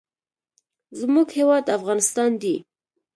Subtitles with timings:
[0.99, 2.55] زموږ هیواد افغانستان دی.